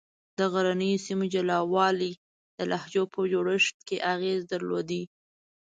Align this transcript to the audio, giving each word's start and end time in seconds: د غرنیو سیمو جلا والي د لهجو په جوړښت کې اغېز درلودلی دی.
د 0.37 0.39
غرنیو 0.53 1.03
سیمو 1.05 1.25
جلا 1.33 1.57
والي 1.73 2.11
د 2.57 2.59
لهجو 2.71 3.03
په 3.13 3.19
جوړښت 3.31 3.75
کې 3.87 3.97
اغېز 4.13 4.39
درلودلی 4.51 4.85
دی. 4.99 5.03